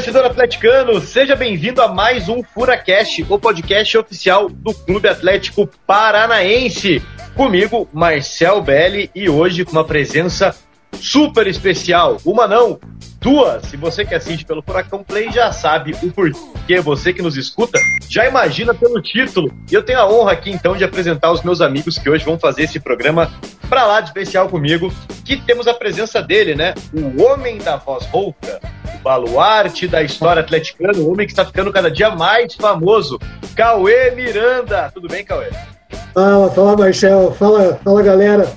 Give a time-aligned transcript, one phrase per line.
[0.00, 7.02] torcedor atleticano, seja bem-vindo a mais um FuraCast, o podcast oficial do Clube Atlético Paranaense.
[7.34, 10.56] Comigo, Marcel Belli, e hoje com uma presença
[11.00, 12.18] super especial.
[12.24, 12.78] Uma não,
[13.20, 13.66] duas.
[13.66, 16.80] Se você que assiste pelo Furacão Play já sabe o porquê.
[16.80, 17.78] Você que nos escuta
[18.08, 19.52] já imagina pelo título.
[19.70, 22.38] E eu tenho a honra aqui então de apresentar os meus amigos que hoje vão
[22.38, 23.30] fazer esse programa
[23.68, 24.92] para lá de especial comigo.
[25.24, 26.74] Que temos a presença dele, né?
[26.92, 28.60] O homem da voz rouca,
[28.94, 33.18] o baluarte da história atleticana, o homem que está ficando cada dia mais famoso,
[33.54, 34.90] Cauê Miranda.
[34.92, 35.50] Tudo bem, Cauê?
[36.14, 37.34] Fala, fala, Marcel.
[37.38, 38.52] Fala, fala, galera.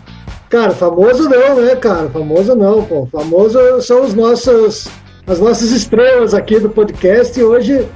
[0.54, 2.08] Cara, famoso não, né, cara?
[2.10, 3.08] Famoso não, pô.
[3.12, 4.88] Famoso são os nossos,
[5.26, 7.88] as nossas estrelas aqui do podcast e hoje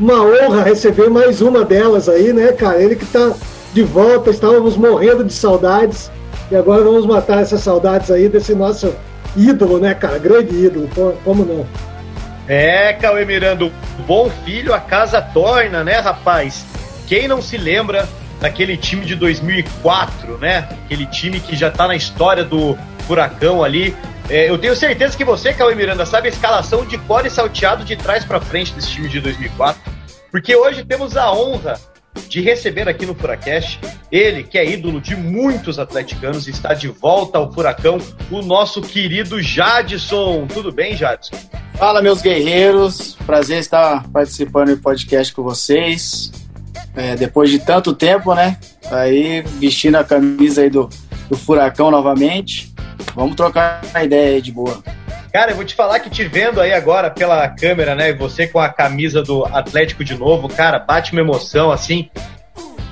[0.00, 2.80] uma honra receber mais uma delas aí, né, cara?
[2.80, 3.34] Ele que tá
[3.74, 6.10] de volta, estávamos morrendo de saudades
[6.50, 8.94] e agora vamos matar essas saudades aí desse nosso
[9.36, 10.16] ídolo, né, cara?
[10.16, 10.88] Grande ídolo,
[11.22, 11.66] como não?
[12.48, 13.70] É, Cauê Miranda,
[14.06, 16.64] bom filho a casa torna, né, rapaz?
[17.06, 18.08] Quem não se lembra
[18.40, 20.68] daquele time de 2004, né?
[20.84, 23.94] Aquele time que já tá na história do Furacão ali.
[24.28, 27.96] É, eu tenho certeza que você, Cauê Miranda, sabe a escalação de core salteado de
[27.96, 29.80] trás para frente desse time de 2004.
[30.30, 31.78] Porque hoje temos a honra
[32.28, 33.78] de receber aqui no Furacast
[34.10, 37.98] ele, que é ídolo de muitos atleticanos, está de volta ao Furacão,
[38.30, 40.46] o nosso querido Jadson.
[40.46, 41.36] Tudo bem, Jadson?
[41.74, 43.16] Fala, meus guerreiros.
[43.26, 46.32] Prazer estar participando do podcast com vocês.
[47.00, 48.58] É, depois de tanto tempo, né?
[48.90, 50.86] Aí vestindo a camisa aí do,
[51.30, 52.74] do Furacão novamente.
[53.14, 54.82] Vamos trocar uma ideia aí de boa.
[55.32, 58.12] Cara, eu vou te falar que te vendo aí agora pela câmera, né?
[58.12, 62.10] Você com a camisa do Atlético de novo, cara, bate uma emoção assim.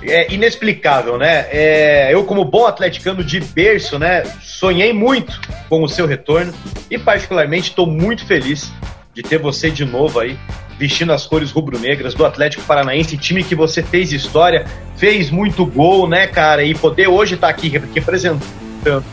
[0.02, 1.46] É inexplicável, né?
[1.50, 4.22] É, eu, como bom atleticano de berço, né?
[4.40, 5.38] Sonhei muito
[5.68, 6.54] com o seu retorno
[6.90, 8.72] e, particularmente, estou muito feliz
[9.12, 10.38] de ter você de novo aí
[10.78, 14.64] vestindo as cores rubro-negras do Atlético Paranaense, time que você fez história,
[14.96, 16.62] fez muito gol, né, cara?
[16.62, 19.04] E poder hoje estar tá aqui representando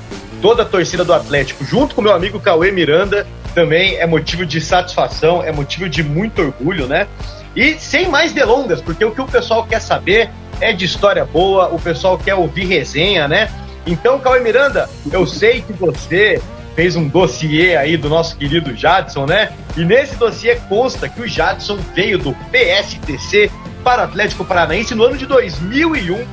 [0.41, 3.25] toda a torcida do Atlético, junto com meu amigo Cauê Miranda,
[3.55, 7.07] também é motivo de satisfação, é motivo de muito orgulho, né?
[7.55, 11.69] E sem mais delongas, porque o que o pessoal quer saber é de história boa,
[11.69, 13.49] o pessoal quer ouvir resenha, né?
[13.87, 16.41] Então, Cauê Miranda, eu sei que você
[16.75, 19.51] fez um dossiê aí do nosso querido Jadson, né?
[19.77, 23.49] E nesse dossiê consta que o Jadson veio do PSTC
[23.83, 26.27] para o Atlético Paranaense no ano de 2001.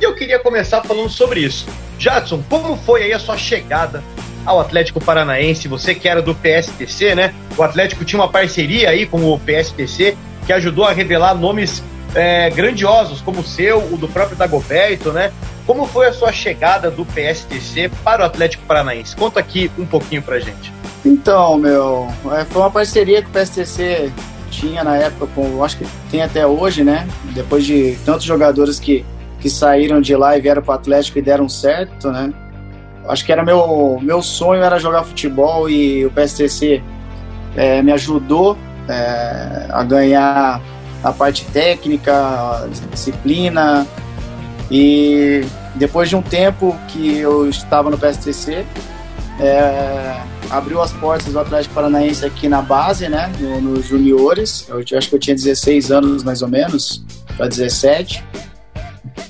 [0.00, 1.66] E eu queria começar falando sobre isso.
[1.98, 4.02] Jadson, como foi aí a sua chegada
[4.46, 5.66] ao Atlético Paranaense?
[5.66, 7.34] Você que era do PSTC, né?
[7.56, 10.16] O Atlético tinha uma parceria aí com o PSTC
[10.46, 11.82] que ajudou a revelar nomes
[12.14, 15.32] é, grandiosos, como o seu, o do próprio Dagoberto, né?
[15.68, 19.14] Como foi a sua chegada do PSTC para o Atlético Paranaense?
[19.14, 20.72] Conta aqui um pouquinho pra gente.
[21.04, 24.10] Então, meu, é, foi uma parceria que o PSTC
[24.50, 27.06] tinha na época, com, acho que tem até hoje, né?
[27.34, 29.04] Depois de tantos jogadores que,
[29.40, 32.32] que saíram de lá e vieram para o Atlético e deram certo, né?
[33.06, 36.82] Acho que era meu, meu sonho era jogar futebol e o PSTC
[37.54, 38.56] é, me ajudou
[38.88, 40.62] é, a ganhar
[41.04, 43.86] a parte técnica, a disciplina,
[44.70, 45.44] e
[45.78, 48.66] depois de um tempo que eu estava no PSTC,
[49.40, 54.66] é, abriu as portas do Atlético Paranaense aqui na base, né, nos no juniores.
[54.68, 57.04] Eu acho que eu tinha 16 anos mais ou menos,
[57.36, 58.24] para 17.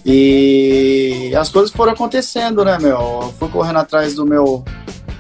[0.04, 2.98] E as coisas foram acontecendo, né, meu?
[3.22, 4.64] Eu fui correndo atrás do meu,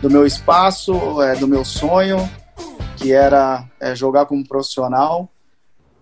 [0.00, 2.28] do meu espaço, é, do meu sonho,
[2.96, 5.28] que era é, jogar como profissional,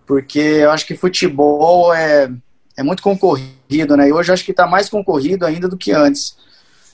[0.05, 2.31] porque eu acho que futebol é
[2.77, 4.07] é muito concorrido, né?
[4.07, 6.37] E hoje acho que está mais concorrido ainda do que antes.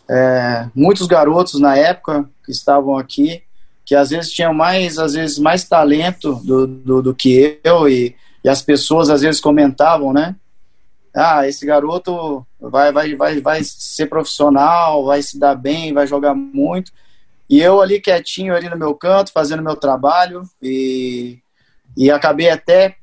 [0.09, 3.43] É, muitos garotos na época que estavam aqui,
[3.85, 8.15] que às vezes tinham mais, às vezes mais talento do, do, do que eu e,
[8.43, 10.35] e as pessoas às vezes comentavam, né?
[11.13, 16.33] Ah, esse garoto vai, vai, vai, vai ser profissional, vai se dar bem, vai jogar
[16.33, 16.91] muito.
[17.49, 21.39] E eu ali quietinho ali no meu canto, fazendo meu trabalho e,
[21.95, 22.95] e acabei até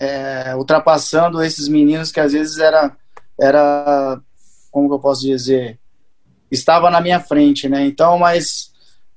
[0.00, 2.96] é, ultrapassando esses meninos que às vezes era,
[3.40, 4.20] era,
[4.70, 5.78] como eu posso dizer,
[6.50, 7.86] estava na minha frente, né?
[7.86, 8.72] Então, mas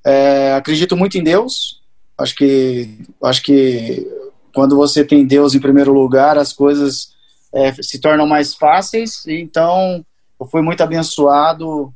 [0.06, 1.82] é, acredito muito em Deus.
[2.18, 4.08] Acho que, acho que
[4.54, 7.14] quando você tem Deus em primeiro lugar, as coisas
[7.54, 9.26] é, se tornam mais fáceis.
[9.28, 10.06] Então,
[10.40, 11.94] eu fui muito abençoado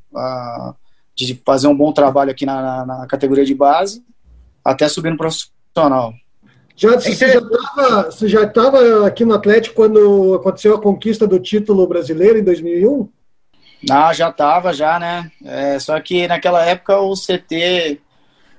[1.16, 4.04] de fazer um bom trabalho aqui na, na categoria de base,
[4.64, 6.14] até subir no profissional.
[6.76, 12.44] Já, você já estava aqui no Atlético quando aconteceu a conquista do título brasileiro em
[12.44, 13.10] 2001?
[13.90, 15.32] Ah, já estava, já, né?
[15.44, 18.02] É, só que naquela época o CT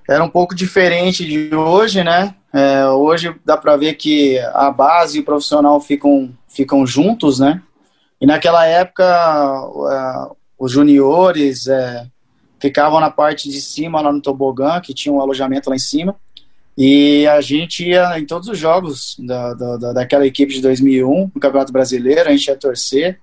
[0.08, 2.34] era um pouco diferente de hoje, né?
[2.52, 7.60] É, hoje dá para ver que a base e o profissional ficam, ficam juntos, né?
[8.20, 12.06] E naquela época, é, os juniores é,
[12.58, 16.16] ficavam na parte de cima, lá no tobogã, que tinha um alojamento lá em cima.
[16.76, 21.40] E a gente ia em todos os jogos da, da, daquela equipe de 2001, no
[21.40, 23.18] Campeonato Brasileiro, a gente ia torcer.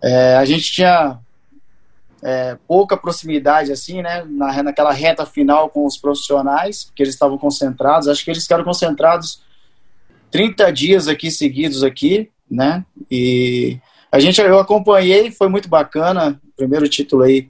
[0.00, 1.18] É, a gente tinha
[2.22, 7.36] é, pouca proximidade, assim, né, na, naquela reta final com os profissionais, porque eles estavam
[7.36, 8.06] concentrados.
[8.06, 9.42] Acho que eles ficaram concentrados
[10.30, 13.78] 30 dias aqui seguidos aqui, né, e
[14.10, 17.48] a gente, eu acompanhei, foi muito bacana, primeiro título aí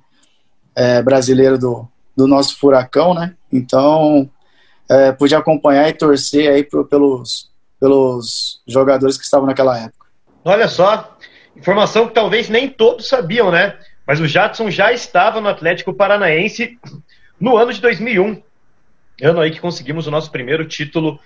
[0.75, 1.87] é, brasileiro do,
[2.17, 4.31] do nosso Furacão, né, então
[4.88, 7.50] é, pude acompanhar e torcer aí pro, pelos,
[7.81, 10.06] pelos jogadores que estavam naquela época.
[10.44, 11.17] Olha só,
[11.56, 13.77] informação que talvez nem todos sabiam, né?
[14.06, 16.79] Mas o Jadson já estava no Atlético Paranaense
[17.41, 18.43] no ano de 2001.
[19.23, 21.19] Ano aí que conseguimos o nosso primeiro título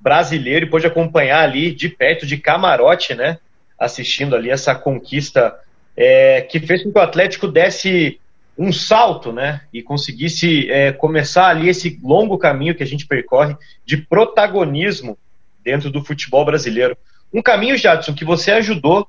[0.00, 3.38] brasileiro e pôde acompanhar ali de perto, de camarote, né?
[3.78, 5.58] Assistindo ali essa conquista
[5.96, 8.20] é, que fez com que o Atlético desse
[8.58, 9.60] um salto, né?
[9.72, 13.56] E conseguisse é, começar ali esse longo caminho que a gente percorre
[13.86, 15.16] de protagonismo
[15.62, 16.96] dentro do futebol brasileiro.
[17.32, 19.06] Um caminho, Jadson, que você ajudou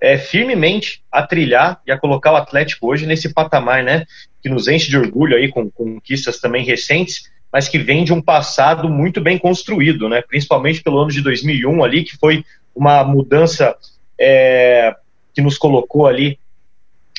[0.00, 4.04] é, firmemente a trilhar e a colocar o Atlético hoje nesse patamar, né?
[4.42, 8.20] Que nos enche de orgulho aí com conquistas também recentes, mas que vem de um
[8.20, 10.20] passado muito bem construído, né?
[10.20, 12.44] Principalmente pelo ano de 2001 ali, que foi
[12.74, 13.74] uma mudança
[14.18, 14.94] é,
[15.34, 16.38] que nos colocou ali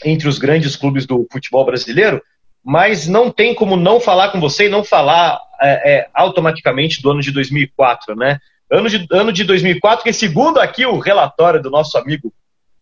[0.03, 2.21] entre os grandes clubes do futebol brasileiro,
[2.63, 7.12] mas não tem como não falar com você e não falar é, é, automaticamente do
[7.12, 8.39] ano de 2004, né?
[8.71, 12.33] Ano de, ano de 2004, que segundo aqui o relatório do nosso amigo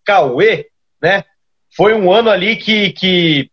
[0.06, 0.68] Cauê,
[1.02, 1.24] né?
[1.76, 3.50] Foi um ano ali que, que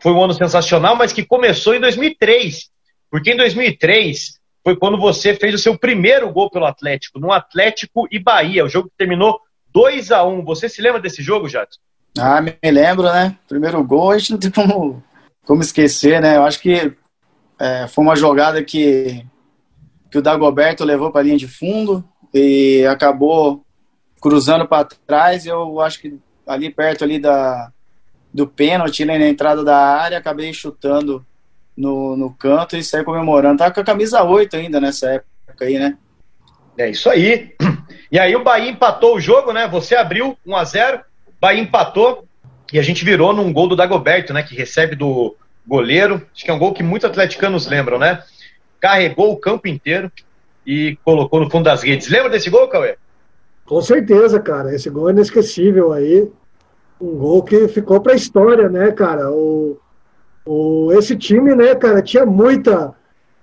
[0.00, 2.68] foi um ano sensacional, mas que começou em 2003.
[3.10, 8.06] Porque em 2003 foi quando você fez o seu primeiro gol pelo Atlético, no Atlético
[8.10, 8.64] e Bahia.
[8.64, 9.40] O jogo que terminou
[9.72, 11.76] 2 a 1 Você se lembra desse jogo, Jato?
[12.18, 13.36] Ah, me lembro, né?
[13.48, 15.02] Primeiro gol, a gente não tem como,
[15.44, 16.36] como esquecer, né?
[16.36, 16.92] Eu acho que
[17.58, 19.24] é, foi uma jogada que,
[20.10, 23.64] que o Dagoberto levou para a linha de fundo e acabou
[24.20, 27.72] cruzando para trás, eu acho que ali perto ali da,
[28.32, 31.24] do pênalti, né, na entrada da área, acabei chutando
[31.76, 33.58] no, no canto e saí comemorando.
[33.58, 35.96] Tava com a camisa 8 ainda nessa época aí, né?
[36.76, 37.54] É isso aí.
[38.12, 39.68] E aí o Bahia empatou o jogo, né?
[39.68, 41.00] Você abriu 1 a 0
[41.40, 42.24] Bahia empatou
[42.72, 44.42] e a gente virou num gol do Dagoberto, né?
[44.42, 45.34] Que recebe do
[45.66, 46.26] goleiro.
[46.34, 48.22] Acho que é um gol que muitos atleticanos lembram, né?
[48.78, 50.12] Carregou o campo inteiro
[50.66, 52.08] e colocou no fundo das redes.
[52.08, 52.96] Lembra desse gol, Cauê?
[53.64, 54.74] Com certeza, cara.
[54.74, 56.30] Esse gol é inesquecível aí.
[57.00, 59.30] Um gol que ficou para a história, né, cara?
[59.30, 59.78] O,
[60.44, 62.94] o, esse time, né, cara, tinha muita.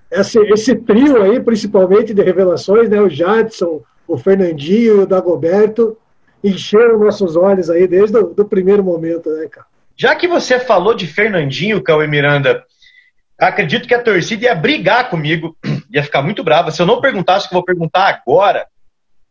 [0.09, 3.01] Esse, esse trio aí, principalmente de revelações, né?
[3.01, 5.97] O Jadson, o Fernandinho e o Dagoberto
[6.43, 9.67] encheram nossos olhos aí desde o primeiro momento, né, cara?
[9.95, 12.63] Já que você falou de Fernandinho, Cauê Miranda,
[13.37, 15.57] acredito que a torcida ia brigar comigo,
[15.91, 16.71] ia ficar muito brava.
[16.71, 18.67] Se eu não perguntasse, que eu vou perguntar agora,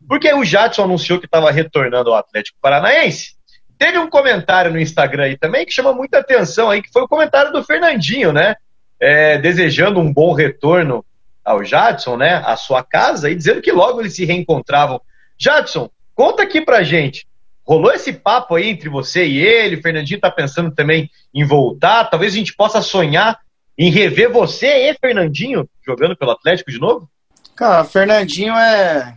[0.07, 3.35] porque o Jadson anunciou que estava retornando ao Atlético Paranaense.
[3.77, 7.07] Teve um comentário no Instagram aí também que chama muita atenção aí, que foi o
[7.07, 8.55] comentário do Fernandinho, né?
[8.99, 11.05] É, desejando um bom retorno
[11.45, 12.41] ao Jadson, né?
[12.45, 14.99] À sua casa e dizendo que logo eles se reencontravam.
[15.39, 17.27] Jadson, conta aqui pra gente.
[17.63, 19.75] Rolou esse papo aí entre você e ele?
[19.75, 22.05] O Fernandinho tá pensando também em voltar.
[22.05, 23.39] Talvez a gente possa sonhar
[23.77, 27.07] em rever você e Fernandinho jogando pelo Atlético de novo?
[27.55, 29.15] Cara, Fernandinho é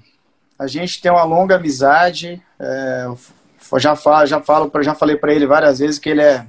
[0.59, 2.43] a gente tem uma longa amizade.
[2.59, 3.07] É,
[3.79, 6.47] já falo, já falo, já falei para ele várias vezes que ele é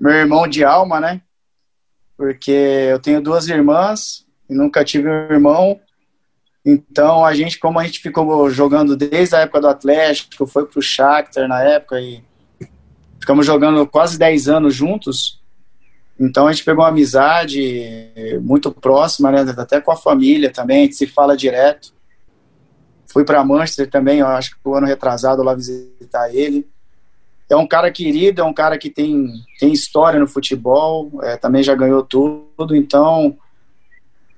[0.00, 1.20] meu irmão de alma, né?
[2.16, 5.80] Porque eu tenho duas irmãs e nunca tive um irmão.
[6.66, 10.82] Então a gente, como a gente ficou jogando desde a época do Atlético, foi pro
[10.82, 12.24] Shakhtar na época e
[13.20, 15.40] ficamos jogando quase 10 anos juntos.
[16.18, 18.10] Então a gente pegou uma amizade
[18.42, 19.54] muito próxima, né?
[19.56, 21.94] Até com a família também, a gente se fala direto.
[23.06, 26.66] Fui para Manchester também, eu acho que o ano retrasado lá visitar ele.
[27.48, 29.30] É um cara querido, é um cara que tem,
[29.60, 33.38] tem história no futebol, é, também já ganhou tudo, então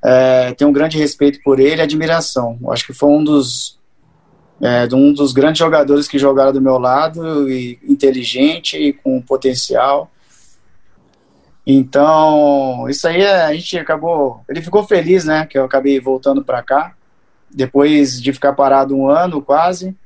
[0.02, 2.58] é, tenho um grande respeito por ele e admiração.
[2.62, 3.78] Eu acho que foi um dos,
[4.60, 10.10] é, um dos grandes jogadores que jogaram do meu lado, e inteligente e com potencial.
[11.66, 14.40] Então, isso aí a gente acabou.
[14.48, 15.44] Ele ficou feliz, né?
[15.44, 16.94] Que eu acabei voltando para cá
[17.50, 19.96] depois de ficar parado um ano quase,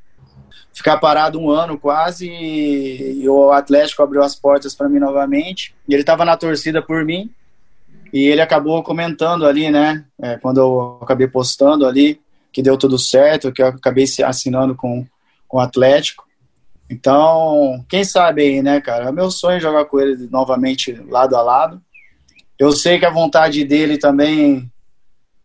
[0.72, 5.92] ficar parado um ano quase, e o Atlético abriu as portas para mim novamente, e
[5.92, 7.30] ele estava na torcida por mim,
[8.12, 10.04] E ele acabou comentando ali, né?
[10.20, 12.20] É, quando eu acabei postando ali,
[12.52, 15.06] que deu tudo certo, que eu acabei assinando com,
[15.48, 16.26] com o Atlético.
[16.90, 19.08] Então, quem sabe aí, né, cara?
[19.08, 21.80] É meu sonho jogar com ele novamente lado a lado.
[22.58, 24.70] Eu sei que a vontade dele também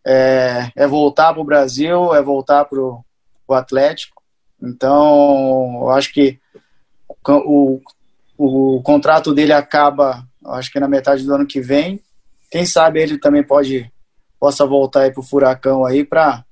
[0.05, 3.03] é, é voltar para o Brasil, é voltar para o
[3.53, 4.21] Atlético.
[4.61, 6.39] Então, eu acho que
[7.27, 7.81] o,
[8.37, 12.01] o contrato dele acaba, acho que na metade do ano que vem.
[12.49, 13.91] Quem sabe ele também pode
[14.39, 16.43] possa voltar aí pro Furacão aí para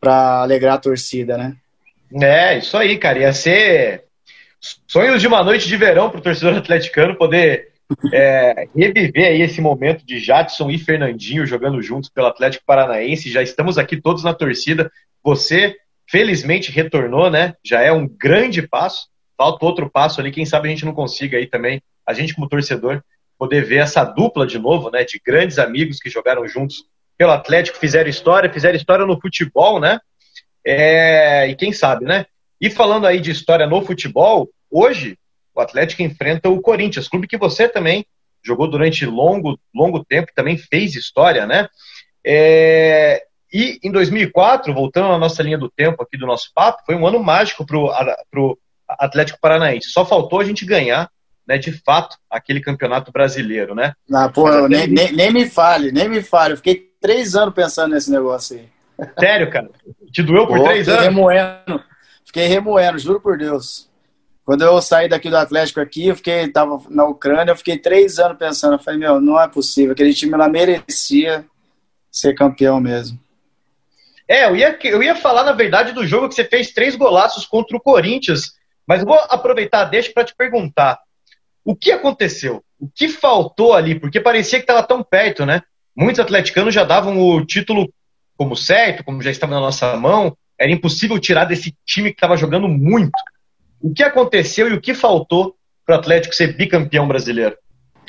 [0.00, 1.56] para alegrar a torcida, né?
[2.20, 3.20] É, isso aí, cara.
[3.20, 4.04] Ia ser
[4.86, 7.68] sonhos de uma noite de verão pro torcedor atleticano poder
[8.12, 13.30] é, reviver aí esse momento de Jadson e Fernandinho jogando juntos pelo Atlético Paranaense.
[13.30, 14.90] Já estamos aqui todos na torcida.
[15.22, 15.76] Você,
[16.08, 17.54] felizmente, retornou, né?
[17.64, 19.06] Já é um grande passo.
[19.36, 22.48] Falta outro passo ali, quem sabe a gente não consiga aí também, a gente como
[22.48, 23.02] torcedor,
[23.42, 25.02] poder ver essa dupla de novo, né?
[25.02, 26.84] De grandes amigos que jogaram juntos
[27.18, 29.98] pelo Atlético, fizeram história, fizeram história no futebol, né?
[30.64, 32.24] É, e quem sabe, né?
[32.60, 35.18] E falando aí de história no futebol, hoje
[35.52, 38.06] o Atlético enfrenta o Corinthians, clube que você também
[38.44, 41.66] jogou durante longo, longo tempo, também fez história, né?
[42.24, 46.94] É, e em 2004, voltando à nossa linha do tempo aqui do nosso papo, foi
[46.94, 48.56] um ano mágico para o
[48.88, 49.90] Atlético Paranaense.
[49.90, 51.10] Só faltou a gente ganhar,
[51.52, 53.94] né, de fato, aquele campeonato brasileiro, né?
[54.12, 56.54] Ah, pô, nem, nem, nem, me fale, nem me fale.
[56.54, 58.68] Eu fiquei três anos pensando nesse negócio aí.
[59.18, 59.70] Sério, cara?
[60.10, 61.04] Te doeu por pô, três fiquei anos?
[61.04, 61.84] Remoendo.
[62.24, 63.90] Fiquei remoendo, juro por Deus.
[64.44, 68.18] Quando eu saí daqui do Atlético aqui, eu fiquei, tava na Ucrânia, eu fiquei três
[68.18, 68.74] anos pensando.
[68.74, 69.92] Eu falei, meu, não é possível.
[69.92, 71.44] Aquele time lá merecia
[72.10, 73.18] ser campeão mesmo.
[74.26, 77.44] É, eu ia, eu ia falar, na verdade, do jogo que você fez três golaços
[77.44, 78.54] contra o Corinthians
[78.86, 80.98] mas eu vou aproveitar, deixa para te perguntar.
[81.64, 82.62] O que aconteceu?
[82.78, 83.98] O que faltou ali?
[83.98, 85.62] Porque parecia que estava tão perto, né?
[85.96, 87.92] Muitos atleticanos já davam o título
[88.36, 90.36] como certo, como já estava na nossa mão.
[90.58, 93.12] Era impossível tirar desse time que estava jogando muito.
[93.80, 97.56] O que aconteceu e o que faltou para o Atlético ser bicampeão brasileiro?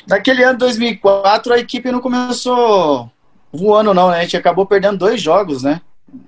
[0.06, 3.10] Naquele ano 2004, a equipe não começou
[3.52, 4.18] voando, não, né?
[4.18, 5.80] A gente acabou perdendo dois jogos, né?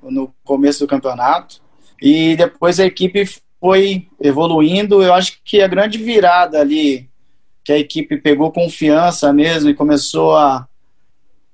[0.03, 1.61] No começo do campeonato.
[2.01, 3.25] E depois a equipe
[3.61, 5.03] foi evoluindo.
[5.03, 7.09] Eu acho que a grande virada ali,
[7.67, 10.69] que a equipe pegou confiança mesmo e começou a,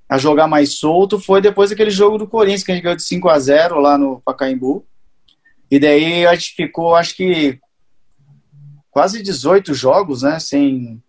[0.06, 3.02] a jogar mais solto, foi depois daquele jogo do Corinthians, que a gente ganhou de
[3.02, 4.84] 5 a 0 lá no Pacaembu.
[5.70, 7.58] E daí a gente ficou, acho que,
[8.90, 11.02] quase 18 jogos, né, sem,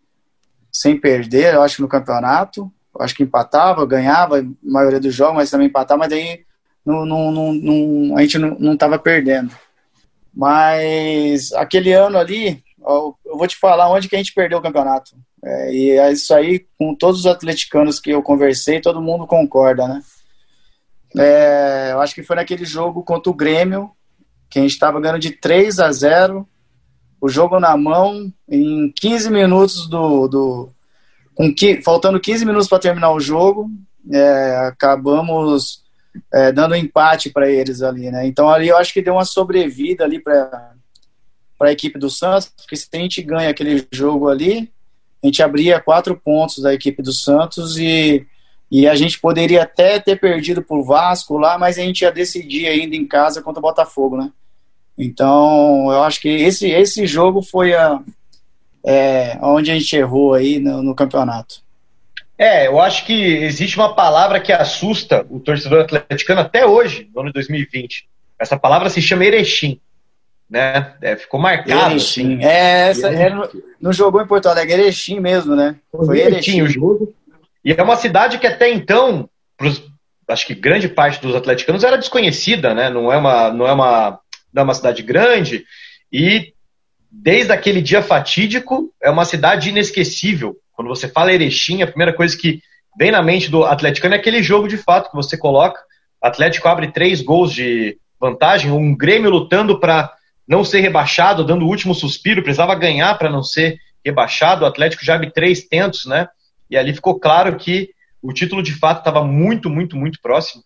[0.71, 2.71] sem perder, eu acho, no campeonato.
[2.95, 6.45] Eu acho que empatava, ganhava a maioria dos jogos, mas também empatava, mas daí
[6.85, 9.53] não, não, não, não a gente não estava perdendo.
[10.33, 15.15] Mas aquele ano ali, eu vou te falar onde que a gente perdeu o campeonato.
[15.43, 19.87] É, e é isso aí, com todos os atleticanos que eu conversei, todo mundo concorda,
[19.87, 20.01] né?
[21.17, 23.91] É, eu acho que foi naquele jogo contra o Grêmio,
[24.49, 26.47] que a gente estava ganhando de 3 a 0
[27.21, 30.27] o jogo na mão, em 15 minutos do.
[30.27, 30.69] do
[31.33, 33.71] com faltando 15 minutos para terminar o jogo,
[34.11, 35.81] é, acabamos
[36.33, 38.27] é, dando empate para eles ali, né?
[38.27, 40.73] Então ali eu acho que deu uma sobrevida ali para
[41.57, 44.71] para a equipe do Santos, porque se a gente ganha aquele jogo ali,
[45.23, 48.25] a gente abria quatro pontos da equipe do Santos e,
[48.69, 52.67] e a gente poderia até ter perdido por Vasco lá, mas a gente ia decidir
[52.67, 54.31] ainda em casa contra o Botafogo, né?
[54.97, 57.99] Então eu acho que esse esse jogo foi a
[58.85, 61.63] é, onde a gente errou aí no, no campeonato.
[62.37, 67.21] É, eu acho que existe uma palavra que assusta o torcedor atleticano até hoje, no
[67.21, 68.07] ano de 2020.
[68.37, 69.79] Essa palavra se chama Erechim.
[70.53, 70.93] Né?
[71.01, 71.93] É, ficou marcado.
[71.93, 72.35] Erechim.
[72.35, 72.45] Assim.
[72.45, 73.33] É, essa, é,
[73.81, 75.77] não jogou em Porto Alegre, Erechim mesmo, né?
[75.91, 77.11] Foi Erechim o jogo.
[77.65, 79.83] E é uma cidade que até então, pros,
[80.27, 82.87] acho que grande parte dos atleticanos era desconhecida, né?
[82.87, 84.19] Não é uma, não é uma,
[84.53, 85.65] não é uma cidade grande.
[86.11, 86.53] E
[87.09, 90.55] desde aquele dia fatídico, é uma cidade inesquecível.
[90.73, 92.61] Quando você fala Erechim, a primeira coisa que
[92.95, 95.81] vem na mente do atleticano é aquele jogo de fato que você coloca.
[96.21, 100.13] O Atlético abre três gols de vantagem, um Grêmio lutando para
[100.47, 104.63] não ser rebaixado, dando o último suspiro, precisava ganhar para não ser rebaixado.
[104.63, 106.27] O Atlético já abre três tentos, né?
[106.69, 107.89] E ali ficou claro que
[108.21, 110.63] o título de fato estava muito, muito, muito próximo.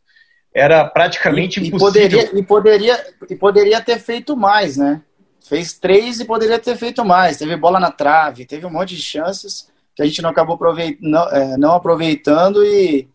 [0.53, 1.89] Era praticamente e, impossível.
[1.89, 5.01] E poderia, e, poderia, e poderia ter feito mais, né?
[5.47, 7.37] Fez três e poderia ter feito mais.
[7.37, 10.59] Teve bola na trave, teve um monte de chances que a gente não acabou
[11.01, 13.07] não, é, não aproveitando e,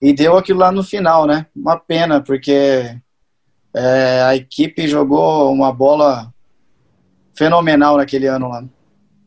[0.00, 1.46] e deu aquilo lá no final, né?
[1.54, 2.96] Uma pena, porque
[3.74, 6.32] é, a equipe jogou uma bola
[7.36, 8.64] fenomenal naquele ano lá.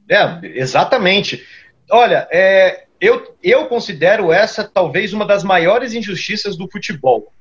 [0.10, 1.44] É, exatamente.
[1.90, 7.32] Olha, é, eu, eu considero essa talvez uma das maiores injustiças do futebol.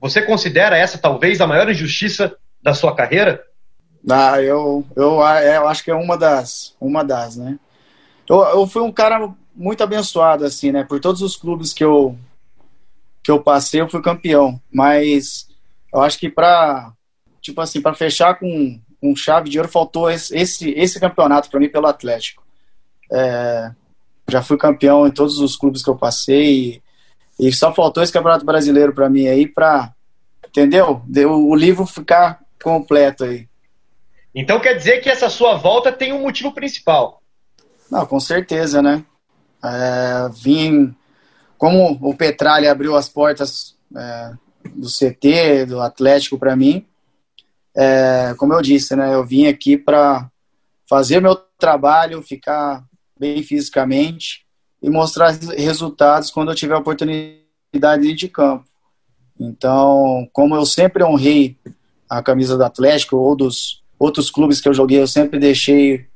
[0.00, 3.42] Você considera essa talvez a maior injustiça da sua carreira?
[4.08, 7.58] Ah, eu, eu, é, eu acho que é uma das, uma das, né?
[8.28, 10.84] Eu, eu fui um cara muito abençoado, assim, né?
[10.84, 12.16] Por todos os clubes que eu,
[13.22, 14.60] que eu passei, eu fui campeão.
[14.72, 15.48] Mas
[15.92, 16.92] eu acho que para
[17.46, 20.36] tipo assim, para fechar com, com chave de ouro, faltou esse,
[20.70, 22.42] esse, campeonato para mim pelo Atlético.
[23.12, 23.70] É,
[24.28, 26.82] já fui campeão em todos os clubes que eu passei
[27.38, 29.92] e, e só faltou esse campeonato brasileiro para mim aí para
[30.48, 31.02] entendeu?
[31.06, 33.48] Deu o livro ficar completo aí.
[34.34, 37.22] Então quer dizer que essa sua volta tem um motivo principal?
[37.90, 39.04] Não, com certeza, né?
[39.62, 40.94] É, vim
[41.56, 44.32] como o Petralha abriu as portas é,
[44.74, 46.86] do CT, do Atlético para mim,
[47.76, 50.30] é, como eu disse, né, eu vim aqui para
[50.88, 52.82] fazer meu trabalho, ficar
[53.18, 54.46] bem fisicamente
[54.82, 58.64] e mostrar resultados quando eu tiver a oportunidade de campo.
[59.38, 61.58] Então, como eu sempre honrei
[62.08, 66.06] a camisa do Atlético ou dos outros clubes que eu joguei, eu sempre deixei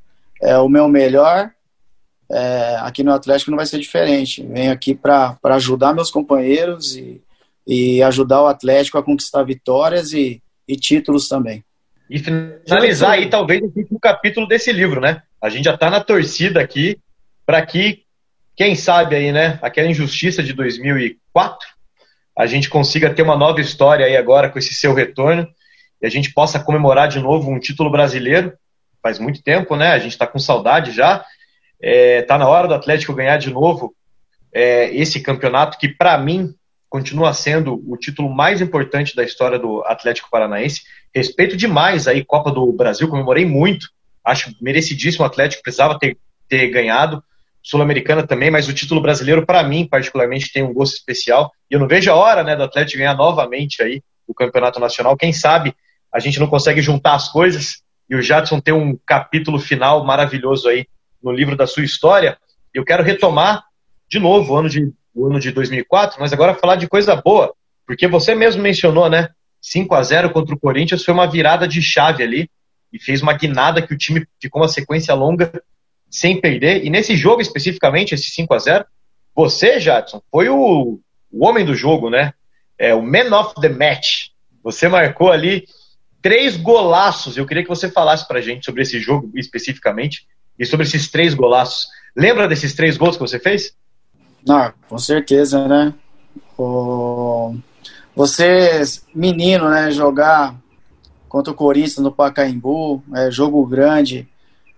[0.41, 1.51] é, o meu melhor.
[2.31, 4.43] É, aqui no Atlético não vai ser diferente.
[4.47, 7.21] Venho aqui para ajudar meus companheiros e,
[7.71, 11.65] e ajudar o Atlético a conquistar vitórias e, e títulos também.
[12.11, 15.23] E finalizar aí, talvez, o último capítulo desse livro, né?
[15.41, 16.99] A gente já está na torcida aqui
[17.47, 18.03] para que,
[18.57, 21.69] quem sabe aí, né, aquela injustiça de 2004,
[22.37, 25.49] a gente consiga ter uma nova história aí agora com esse seu retorno
[26.03, 28.53] e a gente possa comemorar de novo um título brasileiro.
[29.01, 29.93] Faz muito tempo, né?
[29.93, 31.25] A gente está com saudade já.
[31.81, 33.95] É, tá na hora do Atlético ganhar de novo
[34.53, 36.53] é, esse campeonato que, para mim,
[36.91, 40.83] continua sendo o título mais importante da história do Atlético Paranaense.
[41.15, 43.87] Respeito demais aí Copa do Brasil, comemorei muito.
[44.25, 47.23] Acho merecidíssimo o Atlético, precisava ter, ter ganhado.
[47.63, 51.53] Sul-Americana também, mas o título brasileiro, para mim, particularmente, tem um gosto especial.
[51.71, 55.17] E eu não vejo a hora né, do Atlético ganhar novamente aí o Campeonato Nacional.
[55.17, 55.75] Quem sabe
[56.13, 60.69] a gente não consegue juntar as coisas e o Jadson ter um capítulo final maravilhoso
[60.69, 60.87] aí
[61.23, 62.37] no livro da sua história.
[62.75, 63.63] Eu quero retomar
[64.09, 67.55] de novo o ano de o ano de 2004, mas agora falar de coisa boa,
[67.87, 69.29] porque você mesmo mencionou, né?
[69.61, 72.51] 5 a 0 contra o Corinthians foi uma virada de chave ali
[72.93, 75.53] e fez uma guinada que o time ficou uma sequência longa
[76.11, 76.85] sem perder.
[76.85, 78.85] E nesse jogo especificamente, esse 5 a 0
[79.35, 82.33] você, Jadson, foi o, o homem do jogo, né?
[82.77, 84.29] É o man of the match.
[84.63, 85.67] Você marcou ali
[86.21, 87.37] três golaços.
[87.37, 90.27] Eu queria que você falasse pra gente sobre esse jogo especificamente
[90.59, 91.87] e sobre esses três golaços.
[92.17, 93.75] Lembra desses três gols que você fez?
[94.49, 95.95] Ah, com certeza, né?
[96.59, 97.55] O...
[98.15, 98.83] Você,
[99.15, 100.57] menino, né, jogar
[101.29, 104.29] contra o Corinthians no Pacaembu, é jogo grande,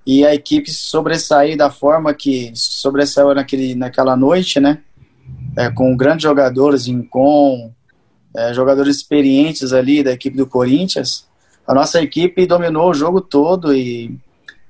[0.06, 4.80] e a equipe sobressair da forma que sobressaiu naquele, naquela noite, né?
[5.56, 7.72] É, com grandes jogadores, com
[8.36, 11.26] é, jogadores experientes ali da equipe do Corinthians.
[11.66, 14.18] A nossa equipe dominou o jogo todo e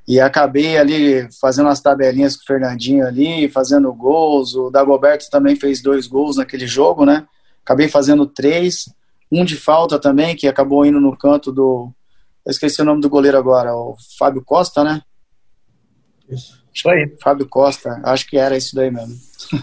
[0.07, 4.55] e acabei ali fazendo as tabelinhas com o Fernandinho ali, fazendo gols.
[4.55, 7.27] O Dagoberto também fez dois gols naquele jogo, né?
[7.65, 8.93] Acabei fazendo três,
[9.31, 11.93] um de falta também, que acabou indo no canto do.
[12.45, 15.01] Eu esqueci o nome do goleiro agora, o Fábio Costa, né?
[16.29, 16.63] Isso.
[16.75, 17.15] Isso aí.
[17.23, 19.15] Fábio Costa, acho que era isso daí mesmo.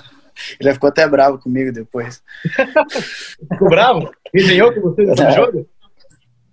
[0.60, 2.24] Ele ficou até bravo comigo depois.
[3.52, 4.10] ficou bravo?
[4.34, 5.32] Resenhou com você nesse é.
[5.32, 5.68] jogo?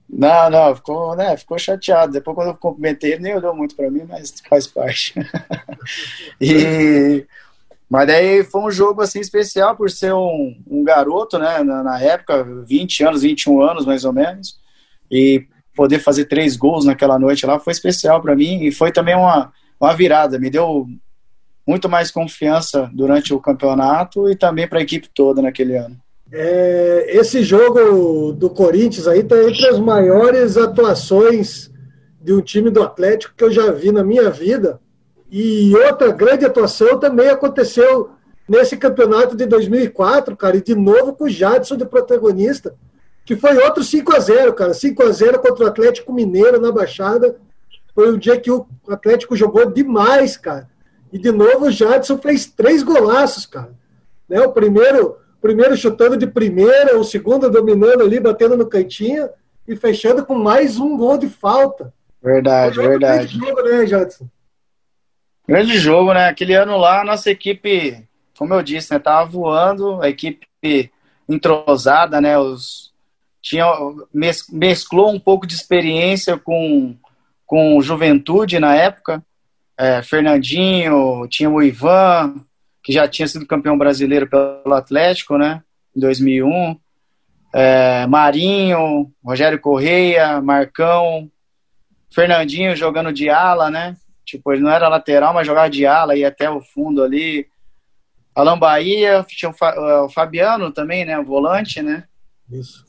[0.08, 2.12] Não, não, ficou, né, ficou chateado.
[2.12, 5.14] Depois, quando eu cumprimentei, ele nem olhou muito para mim, mas faz parte.
[6.40, 7.26] e,
[7.90, 12.00] mas daí foi um jogo assim especial por ser um, um garoto, né, na, na,
[12.00, 14.58] época, 20 anos, 21 anos mais ou menos,
[15.10, 19.14] e poder fazer três gols naquela noite lá foi especial para mim e foi também
[19.14, 20.38] uma, uma virada.
[20.38, 20.86] Me deu
[21.66, 26.00] muito mais confiança durante o campeonato e também para a equipe toda naquele ano.
[26.32, 31.70] É, esse jogo do Corinthians aí está entre as maiores atuações
[32.20, 34.80] de um time do Atlético que eu já vi na minha vida.
[35.30, 38.10] E outra grande atuação também aconteceu
[38.48, 42.74] nesse campeonato de 2004, cara, e de novo com o Jadson de protagonista,
[43.24, 44.74] que foi outro 5 a 0 cara.
[44.74, 47.36] 5 a 0 contra o Atlético Mineiro na Baixada.
[47.94, 50.68] Foi um dia que o Atlético jogou demais, cara.
[51.12, 53.70] E de novo o Jadson fez três golaços, cara.
[54.28, 54.40] Né?
[54.40, 59.28] O primeiro primeiro chutando de primeira, o segundo dominando ali, batendo no cantinho
[59.66, 61.92] e fechando com mais um gol de falta.
[62.22, 63.38] Verdade, verdade.
[63.38, 64.28] Grande jogo, né, Jadson?
[65.46, 66.28] Grande jogo, né?
[66.28, 68.04] Aquele ano lá, nossa equipe,
[68.36, 70.90] como eu disse, né, tava voando, a equipe
[71.28, 72.38] entrosada, né?
[72.38, 72.94] Os
[73.40, 73.64] tinha
[74.50, 76.96] mesclou um pouco de experiência com
[77.46, 79.22] com juventude na época.
[79.78, 82.44] É, Fernandinho, tinha o Ivan,
[82.86, 85.60] que já tinha sido campeão brasileiro pelo Atlético, né?
[85.94, 86.78] Em 2001.
[87.52, 91.28] É, Marinho, Rogério Correia, Marcão,
[92.14, 93.96] Fernandinho jogando de ala, né?
[94.24, 97.48] Tipo, ele não era lateral, mas jogava de ala, ia até o fundo ali.
[98.32, 101.18] Alan Bahia, tinha o Fabiano também, né?
[101.18, 102.04] O volante, né?
[102.48, 102.86] Isso.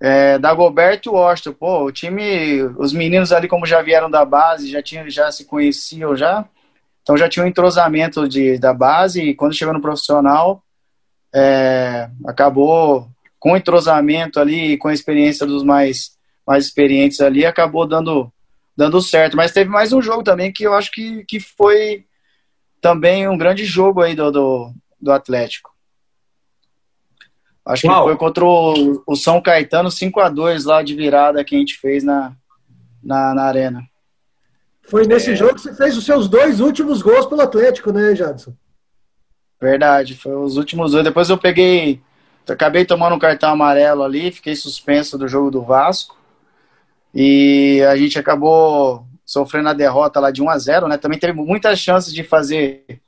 [0.00, 4.68] É, Dagoberto e Washington, pô, o time, os meninos ali como já vieram da base,
[4.68, 6.44] já tinham, já se conheciam já,
[7.06, 10.60] então já tinha um entrosamento de, da base e quando chegou no profissional,
[11.32, 17.86] é, acabou com o entrosamento ali, com a experiência dos mais, mais experientes ali, acabou
[17.86, 18.32] dando,
[18.76, 19.36] dando certo.
[19.36, 22.04] Mas teve mais um jogo também que eu acho que, que foi
[22.80, 25.70] também um grande jogo aí do, do, do Atlético.
[27.64, 28.00] Acho Uau.
[28.00, 31.58] que foi contra o, o São Caetano 5 a 2 lá de virada que a
[31.60, 32.34] gente fez na,
[33.00, 33.88] na, na arena.
[34.88, 35.36] Foi nesse é...
[35.36, 38.54] jogo que você fez os seus dois últimos gols pelo Atlético, né, Jadson?
[39.60, 41.04] Verdade, foi os últimos dois.
[41.04, 42.00] Depois eu peguei,
[42.48, 46.16] acabei tomando um cartão amarelo ali, fiquei suspenso do jogo do Vasco.
[47.14, 50.98] E a gente acabou sofrendo a derrota lá de 1 a 0 né?
[50.98, 53.00] Também teve muitas chances de fazer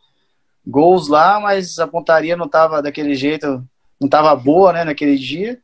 [0.67, 3.63] gols lá, mas a pontaria não estava daquele jeito
[4.01, 5.59] não estava boa, né, naquele dia.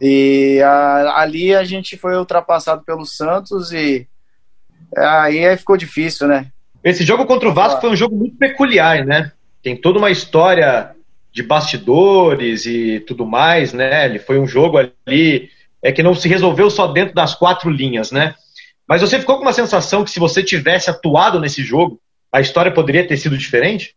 [0.00, 4.08] E a, ali a gente foi ultrapassado pelo Santos e
[4.96, 6.46] aí ficou difícil, né?
[6.82, 9.32] Esse jogo contra o Vasco foi um jogo muito peculiar, né?
[9.62, 10.90] Tem toda uma história
[11.32, 14.06] de bastidores e tudo mais, né?
[14.06, 15.50] Ele foi um jogo ali
[15.82, 18.34] é que não se resolveu só dentro das quatro linhas, né?
[18.86, 22.00] Mas você ficou com uma sensação que se você tivesse atuado nesse jogo,
[22.30, 23.94] a história poderia ter sido diferente?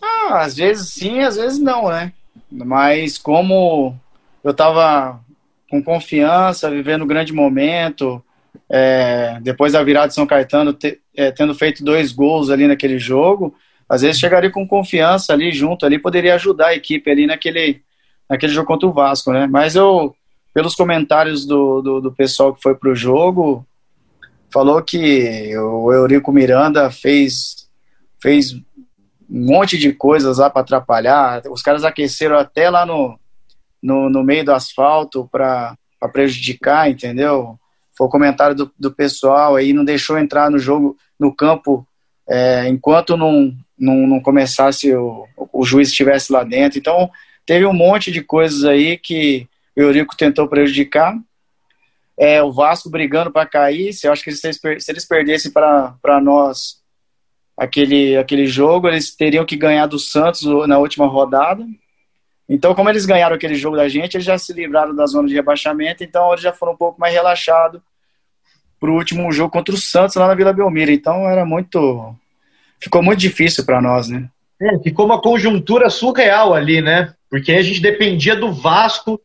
[0.00, 2.12] Ah, às vezes sim, às vezes não, né?
[2.50, 3.96] Mas como
[4.44, 5.20] eu estava
[5.68, 8.22] com confiança, vivendo um grande momento,
[8.70, 12.98] é, depois da virada de São Caetano, te, é, tendo feito dois gols ali naquele
[12.98, 13.54] jogo,
[13.88, 17.82] às vezes chegaria com confiança ali junto, ali poderia ajudar a equipe ali naquele,
[18.28, 19.46] naquele jogo contra o Vasco, né?
[19.46, 20.14] Mas eu,
[20.52, 23.66] pelos comentários do, do, do pessoal que foi pro jogo,
[24.52, 27.68] falou que o Eurico Miranda fez,
[28.20, 28.62] fez um
[29.28, 31.42] monte de coisas lá para atrapalhar.
[31.50, 33.18] Os caras aqueceram até lá no,
[33.82, 35.76] no, no meio do asfalto para
[36.12, 37.58] prejudicar, entendeu?
[37.96, 41.86] Foi o comentário do, do pessoal aí, não deixou entrar no jogo, no campo,
[42.28, 46.78] é, enquanto não, não, não começasse o, o juiz estivesse lá dentro.
[46.78, 47.10] Então,
[47.46, 51.16] teve um monte de coisas aí que o Eurico tentou prejudicar.
[52.18, 53.92] É, o Vasco brigando para cair.
[53.92, 56.80] Se eu acho que se eles, se eles perdessem para nós
[57.56, 61.64] aquele, aquele jogo, eles teriam que ganhar do Santos na última rodada.
[62.48, 65.34] Então, como eles ganharam aquele jogo da gente, eles já se livraram da zona de
[65.34, 67.80] rebaixamento, então eles já foram um pouco mais relaxados
[68.78, 70.90] para o último jogo contra o Santos lá na Vila Belmiro.
[70.90, 72.14] Então, era muito.
[72.78, 74.28] Ficou muito difícil para nós, né?
[74.60, 77.14] É, ficou uma conjuntura surreal ali, né?
[77.30, 79.20] Porque a gente dependia do Vasco,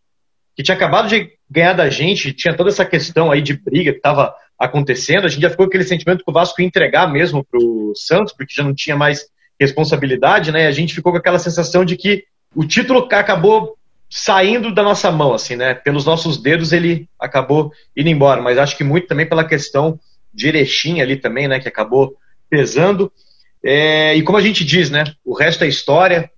[0.56, 3.98] que tinha acabado de ganhar da gente, tinha toda essa questão aí de briga que
[3.98, 7.46] estava acontecendo, a gente já ficou com aquele sentimento que o Vasco ia entregar mesmo
[7.46, 9.26] para o Santos, porque já não tinha mais
[9.60, 10.68] responsabilidade, né?
[10.68, 13.78] A gente ficou com aquela sensação de que o título acabou
[14.10, 15.76] saindo da nossa mão, assim, né?
[15.76, 20.00] Pelos nossos dedos ele acabou indo embora, mas acho que muito também pela questão
[20.34, 21.60] de Erechim ali também, né?
[21.60, 22.18] Que acabou
[22.50, 23.12] pesando.
[23.64, 25.04] É, e como a gente diz, né?
[25.24, 26.32] O resto é história,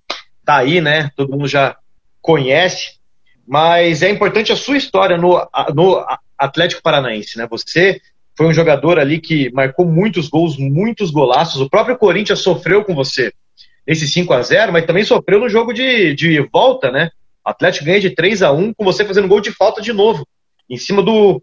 [0.44, 1.10] tá aí, né?
[1.16, 1.76] Todo mundo já
[2.20, 2.98] conhece,
[3.46, 6.04] mas é importante a sua história no, no
[6.36, 7.46] Atlético Paranaense, né?
[7.50, 8.00] Você
[8.36, 11.60] foi um jogador ali que marcou muitos gols, muitos golaços.
[11.60, 13.32] O próprio Corinthians sofreu com você
[13.86, 17.10] nesse 5 a 0 mas também sofreu no jogo de, de volta, né?
[17.44, 20.26] O Atlético ganha de 3 a 1 com você fazendo gol de falta de novo,
[20.68, 21.42] em cima do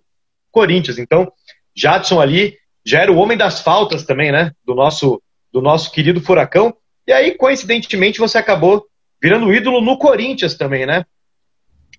[0.52, 0.98] Corinthians.
[0.98, 1.32] Então,
[1.76, 4.52] Jadson ali já era o homem das faltas também, né?
[4.66, 5.22] Do nosso,
[5.52, 6.76] do nosso querido Furacão.
[7.06, 8.86] E aí, coincidentemente, você acabou
[9.22, 11.06] virando ídolo no Corinthians também, né?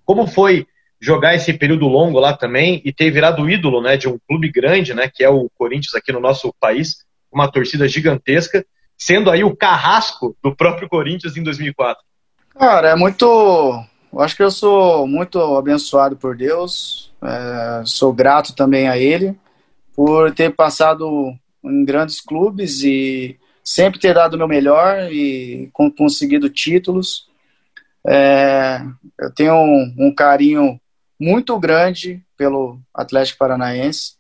[0.05, 0.66] Como foi
[1.00, 4.92] jogar esse período longo lá também e ter virado ídolo né, de um clube grande,
[4.92, 8.64] né, que é o Corinthians aqui no nosso país, uma torcida gigantesca,
[9.00, 12.04] sendo aí o carrasco do próprio Corinthians em 2004?
[12.50, 13.24] Cara, é muito.
[14.12, 19.34] Eu acho que eu sou muito abençoado por Deus, é, sou grato também a Ele
[19.94, 21.32] por ter passado
[21.64, 27.28] em grandes clubes e sempre ter dado o meu melhor e conseguido títulos.
[28.06, 28.80] É,
[29.18, 30.80] eu tenho um, um carinho
[31.18, 34.14] muito grande pelo Atlético Paranaense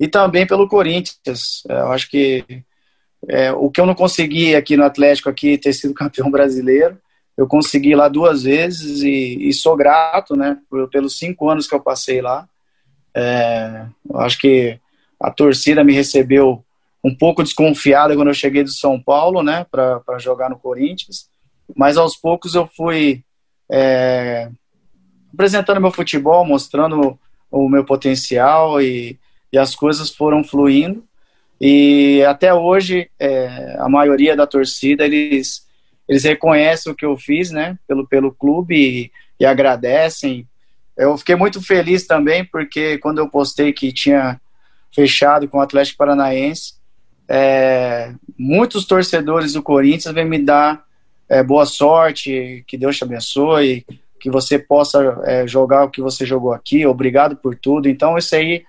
[0.00, 1.62] e também pelo Corinthians.
[1.68, 2.64] É, eu acho que
[3.28, 6.98] é, o que eu não consegui aqui no Atlético aqui ter sido campeão brasileiro,
[7.36, 10.56] eu consegui lá duas vezes e, e sou grato, né,
[10.90, 12.48] pelos cinco anos que eu passei lá.
[13.14, 14.78] É, eu acho que
[15.20, 16.64] a torcida me recebeu
[17.04, 21.28] um pouco desconfiada quando eu cheguei do São Paulo, né, para jogar no Corinthians,
[21.74, 23.22] mas aos poucos eu fui
[23.70, 24.48] é,
[25.32, 27.18] apresentando meu futebol, mostrando
[27.50, 29.18] o meu potencial e,
[29.52, 31.04] e as coisas foram fluindo.
[31.60, 35.66] E até hoje, é, a maioria da torcida, eles,
[36.08, 40.46] eles reconhecem o que eu fiz, né, pelo, pelo clube e, e agradecem.
[40.96, 44.40] Eu fiquei muito feliz também, porque quando eu postei que tinha
[44.94, 46.74] fechado com o Atlético Paranaense,
[47.28, 50.84] é, muitos torcedores do Corinthians vêm me dar
[51.28, 53.84] é, boa sorte, que Deus te abençoe,
[54.20, 57.88] que você possa é, jogar o que você jogou aqui, obrigado por tudo.
[57.88, 58.64] Então, isso aí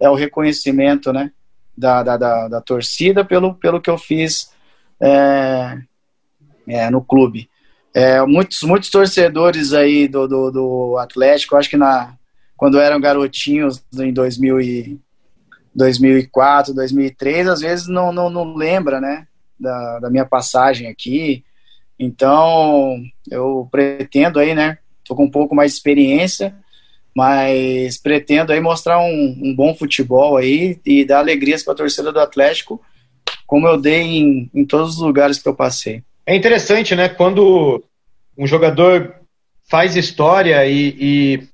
[0.00, 1.30] é o reconhecimento né,
[1.76, 4.50] da, da, da, da torcida pelo, pelo que eu fiz
[5.00, 5.78] é,
[6.66, 7.48] é, no clube.
[7.94, 12.14] É, muitos, muitos torcedores aí do, do, do Atlético, acho que na,
[12.56, 15.00] quando eram garotinhos em 2000 e,
[15.76, 19.26] 2004, 2003, às vezes não, não, não lembra, né,
[19.60, 21.44] da, da minha passagem aqui.
[21.98, 22.98] Então,
[23.30, 26.56] eu pretendo aí, né, tô com um pouco mais de experiência,
[27.16, 32.12] mas pretendo aí mostrar um, um bom futebol aí e dar alegrias para a torcida
[32.12, 32.78] do Atlético,
[33.46, 36.02] como eu dei em, em todos os lugares que eu passei.
[36.26, 37.82] É interessante, né, quando
[38.36, 39.14] um jogador
[39.64, 41.48] faz história e, e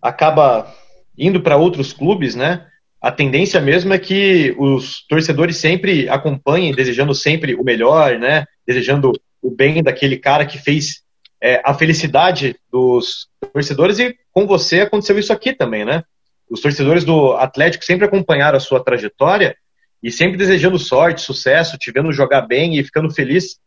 [0.00, 0.74] acaba
[1.18, 2.66] indo para outros clubes, né,
[2.98, 8.46] a tendência mesmo é que os torcedores sempre acompanhem, desejando sempre o melhor, né?
[8.64, 11.02] Desejando o bem daquele cara que fez
[11.42, 16.02] é, a felicidade dos torcedores e com você aconteceu isso aqui também, né?
[16.50, 19.56] Os torcedores do Atlético sempre acompanharam a sua trajetória
[20.02, 23.58] e sempre desejando sorte, sucesso, te vendo jogar bem e ficando feliz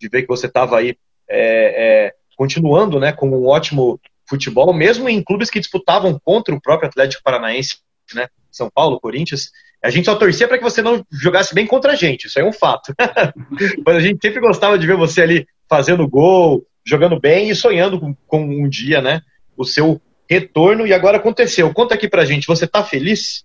[0.00, 0.96] de ver que você estava aí
[1.28, 6.60] é, é, continuando, né, com um ótimo futebol, mesmo em clubes que disputavam contra o
[6.60, 7.78] próprio Atlético Paranaense,
[8.14, 8.28] né?
[8.50, 9.50] São Paulo, Corinthians,
[9.82, 12.44] a gente só torcia para que você não jogasse bem contra a gente, isso aí
[12.44, 12.94] é um fato.
[13.84, 18.00] Mas a gente sempre gostava de ver você ali fazendo gol, jogando bem e sonhando
[18.00, 19.20] com, com um dia, né,
[19.56, 21.72] o seu retorno, e agora aconteceu.
[21.72, 23.44] Conta aqui pra gente, você tá feliz?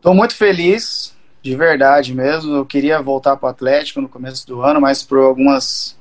[0.00, 2.56] Tô muito feliz, de verdade mesmo.
[2.56, 5.98] Eu queria voltar para o Atlético no começo do ano, mas por algumas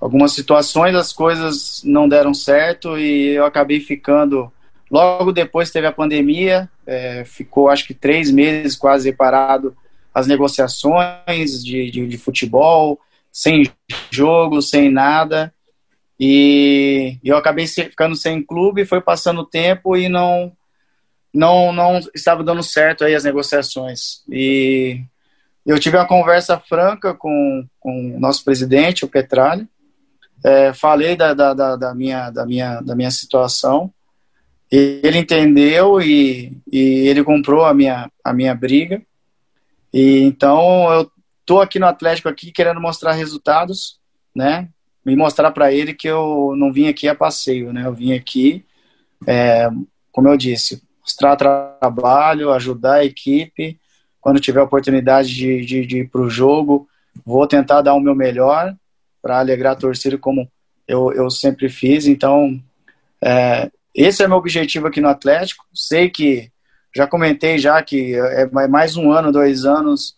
[0.00, 4.52] algumas situações as coisas não deram certo e eu acabei ficando
[4.92, 9.74] Logo depois teve a pandemia, é, ficou acho que três meses quase parado
[10.12, 13.00] as negociações de, de, de, futebol,
[13.32, 13.72] sem
[14.10, 15.50] jogo, sem nada.
[16.18, 20.52] E eu acabei ficando sem clube, foi passando o tempo e não,
[21.32, 24.22] não, não estava dando certo aí as negociações.
[24.28, 25.00] E
[25.66, 29.68] eu tive uma conversa franca com, com o nosso presidente, o Petralha,
[30.44, 33.92] é, falei da, da, da, da, minha, da, minha, da minha situação
[34.72, 39.02] ele entendeu e, e ele comprou a minha, a minha briga.
[39.92, 41.10] E então eu
[41.44, 44.00] tô aqui no Atlético aqui querendo mostrar resultados,
[44.34, 44.70] né?
[45.04, 47.86] Me mostrar para ele que eu não vim aqui a passeio, né?
[47.86, 48.64] Eu vim aqui,
[49.26, 49.68] é,
[50.12, 53.78] como eu disse, mostrar trabalho, ajudar a equipe.
[54.20, 56.88] Quando tiver oportunidade de, de, de ir para o jogo,
[57.24, 58.74] vou tentar dar o meu melhor
[59.20, 60.48] para alegrar a torcida como
[60.86, 62.06] eu, eu sempre fiz.
[62.06, 62.60] Então,
[63.20, 65.64] é, esse é meu objetivo aqui no Atlético.
[65.74, 66.50] Sei que
[66.94, 70.16] já comentei já que é mais um ano, dois anos,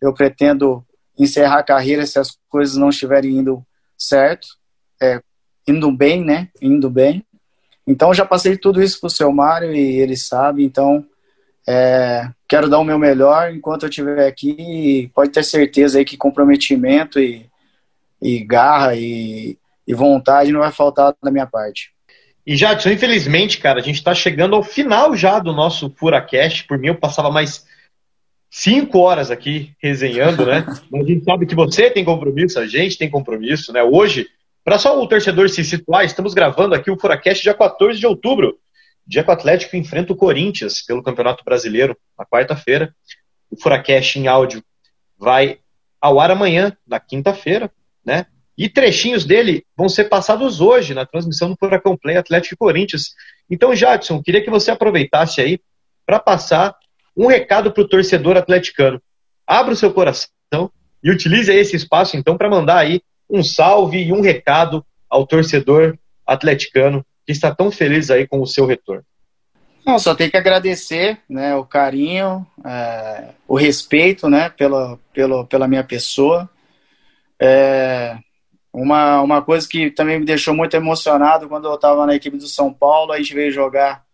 [0.00, 0.84] eu pretendo
[1.18, 3.64] encerrar a carreira se as coisas não estiverem indo
[3.98, 4.48] certo,
[5.00, 5.20] é,
[5.66, 6.48] indo bem, né?
[6.60, 7.24] Indo bem.
[7.86, 10.64] Então já passei tudo isso para o seu Mário e ele sabe.
[10.64, 11.06] Então
[11.66, 15.10] é, quero dar o meu melhor enquanto eu estiver aqui.
[15.14, 17.46] pode ter certeza aí que comprometimento e,
[18.22, 21.92] e garra e, e vontade não vai faltar da minha parte.
[22.46, 26.64] E Jadson, infelizmente, cara, a gente está chegando ao final já do nosso Furacast.
[26.68, 27.66] Por mim, eu passava mais
[28.56, 30.64] cinco horas aqui resenhando, né?
[30.90, 33.82] Mas a gente sabe que você tem compromisso, a gente tem compromisso, né?
[33.82, 34.26] Hoje,
[34.64, 38.58] para só o torcedor se situar, estamos gravando aqui o Furacast dia 14 de outubro,
[39.06, 42.94] dia que o Atlético enfrenta o Corinthians pelo Campeonato Brasileiro, na quarta-feira.
[43.50, 44.64] O Furacast em áudio
[45.18, 45.58] vai
[46.00, 47.70] ao ar amanhã, na quinta-feira,
[48.02, 48.24] né?
[48.56, 53.10] E trechinhos dele vão ser passados hoje na transmissão do Furacão Play Atlético e Corinthians.
[53.50, 55.60] Então, Jadson, queria que você aproveitasse aí
[56.06, 56.74] para passar
[57.16, 59.00] um recado para o torcedor atleticano.
[59.46, 60.28] Abra o seu coração
[61.02, 63.00] e utilize esse espaço, então, para mandar aí
[63.30, 68.46] um salve e um recado ao torcedor atleticano que está tão feliz aí com o
[68.46, 69.04] seu retorno.
[69.84, 75.68] Não, só tem que agradecer né, o carinho, é, o respeito né, pela, pela, pela
[75.68, 76.50] minha pessoa.
[77.40, 78.16] É,
[78.72, 82.48] uma, uma coisa que também me deixou muito emocionado quando eu estava na equipe do
[82.48, 84.04] São Paulo, a gente veio jogar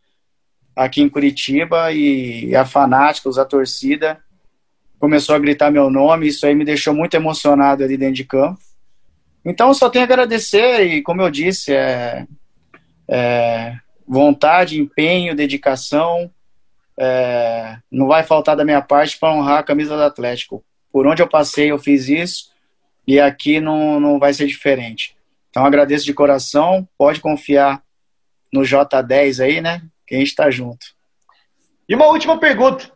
[0.74, 4.18] aqui em Curitiba e a Fanáticos, a torcida,
[4.98, 8.60] começou a gritar meu nome, isso aí me deixou muito emocionado ali dentro de campo.
[9.44, 12.26] Então, só tenho a agradecer e, como eu disse, é,
[13.08, 16.30] é vontade, empenho, dedicação,
[16.98, 20.64] é, não vai faltar da minha parte para honrar a camisa do Atlético.
[20.92, 22.52] Por onde eu passei, eu fiz isso
[23.06, 25.16] e aqui não, não vai ser diferente.
[25.50, 27.82] Então agradeço de coração, pode confiar
[28.52, 29.82] no J10 aí, né?
[30.12, 30.86] A gente está junto.
[31.88, 32.90] E uma última pergunta.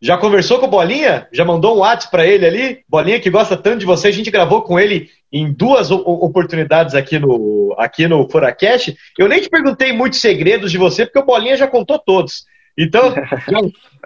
[0.00, 1.28] Já conversou com o Bolinha?
[1.32, 2.84] Já mandou um WhatsApp para ele ali?
[2.88, 7.20] Bolinha que gosta tanto de você, a gente gravou com ele em duas oportunidades aqui
[7.20, 8.96] no, aqui no Furacast.
[9.16, 12.44] Eu nem te perguntei muitos segredos de você, porque o Bolinha já contou todos.
[12.76, 13.14] Então,
[13.48, 13.60] já,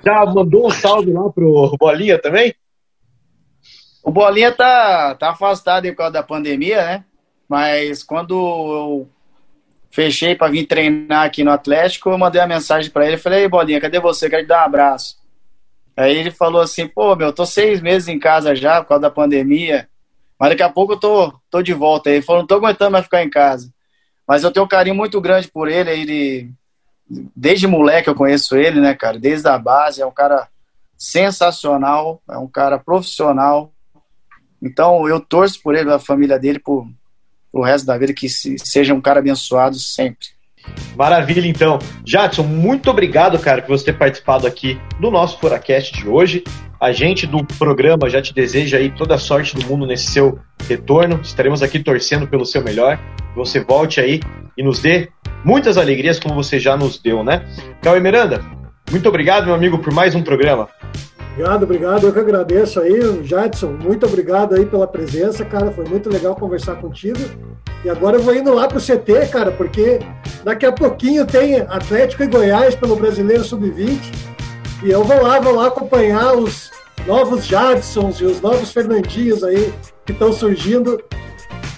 [0.04, 2.54] já mandou um salve lá pro Bolinha também?
[4.04, 7.04] O Bolinha tá, tá afastado por causa da pandemia, né?
[7.48, 9.08] Mas quando eu
[9.96, 13.16] fechei para vir treinar aqui no Atlético, eu mandei uma mensagem para ele.
[13.16, 14.28] Falei, Ei, Bolinha, cadê você?
[14.28, 15.16] Quero te dar um abraço.
[15.96, 19.10] Aí ele falou assim: pô, meu, tô seis meses em casa já por causa da
[19.10, 19.88] pandemia,
[20.38, 22.10] mas daqui a pouco eu tô, tô de volta.
[22.10, 23.72] Ele falou: não tô aguentando mais ficar em casa.
[24.28, 25.90] Mas eu tenho um carinho muito grande por ele.
[25.90, 26.50] Ele,
[27.34, 29.18] desde moleque eu conheço ele, né, cara?
[29.18, 30.46] Desde a base, é um cara
[30.98, 33.72] sensacional, é um cara profissional.
[34.62, 36.86] Então eu torço por ele, a família dele, por,
[37.60, 40.26] o resto da vida, que se, seja um cara abençoado sempre.
[40.96, 41.78] Maravilha, então.
[42.04, 46.42] Jadson, muito obrigado, cara, por você ter participado aqui do nosso Furacast de hoje.
[46.80, 50.38] A gente do programa já te deseja aí toda a sorte do mundo nesse seu
[50.68, 51.20] retorno.
[51.22, 52.98] Estaremos aqui torcendo pelo seu melhor.
[53.34, 54.20] Você volte aí
[54.56, 55.08] e nos dê
[55.44, 57.46] muitas alegrias como você já nos deu, né?
[57.82, 58.44] Cauê Miranda,
[58.90, 60.68] muito obrigado, meu amigo, por mais um programa.
[61.36, 62.06] Obrigado, obrigado.
[62.06, 63.72] Eu que agradeço aí, Jadson.
[63.72, 65.70] Muito obrigado aí pela presença, cara.
[65.70, 67.18] Foi muito legal conversar contigo.
[67.84, 70.00] E agora eu vou indo lá pro CT, cara, porque
[70.42, 73.98] daqui a pouquinho tem Atlético e Goiás pelo Brasileiro Sub-20.
[74.82, 76.70] E eu vou lá, vou lá acompanhar os
[77.06, 79.74] novos Jadsons e os novos Fernandinhos aí
[80.06, 80.98] que estão surgindo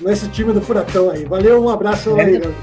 [0.01, 1.25] nesse time do Furacão aí.
[1.25, 2.55] Valeu, um abraço galera.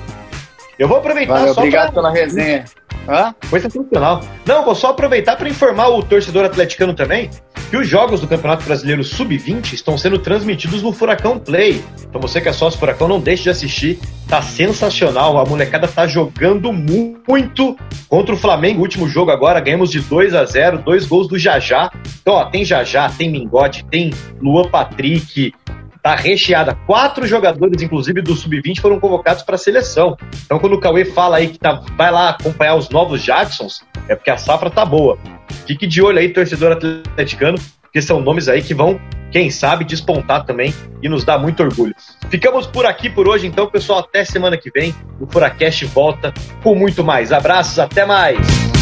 [0.77, 2.01] Eu vou aproveitar Valeu, só Obrigado pra...
[2.01, 2.65] pela resenha.
[3.07, 3.35] Hã?
[3.43, 4.21] Foi sensacional.
[4.45, 7.29] Não, vou só aproveitar para informar o torcedor atleticano também
[7.69, 11.83] que os jogos do Campeonato Brasileiro Sub-20 estão sendo transmitidos no Furacão Play.
[12.07, 13.99] Então você que é sócio Furacão, não deixe de assistir.
[14.27, 15.37] Tá sensacional.
[15.37, 17.75] A molecada tá jogando muito
[18.07, 18.81] contra o Flamengo.
[18.81, 21.91] Último jogo agora, ganhamos de 2 a 0 dois gols do Jajá.
[22.21, 24.11] Então, ó, tem Jajá, tem Mingote, tem
[24.41, 25.53] Luan Patrick,
[26.05, 26.75] tá recheada.
[26.85, 30.15] Quatro jogadores, inclusive do sub-20, foram convocados para a seleção.
[30.45, 34.13] Então, quando o Cauê fala aí que tá, vai lá acompanhar os novos Jacksons, é
[34.13, 35.17] porque a safra tá boa.
[35.65, 40.45] Fique de olho aí, torcedor atleticano, porque são nomes aí que vão, quem sabe, despontar
[40.45, 41.95] também e nos dá muito orgulho.
[42.29, 43.97] Ficamos por aqui por hoje, então, pessoal.
[44.01, 44.93] Até semana que vem.
[45.19, 47.31] O Furacast volta com muito mais.
[47.31, 48.74] Abraços, até mais!